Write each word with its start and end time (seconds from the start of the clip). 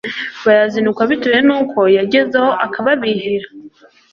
bayazinukwa 0.45 1.03
bitewe 1.11 1.39
nuko 1.47 1.79
yagezaho 1.97 2.51
akababihira 2.65 3.47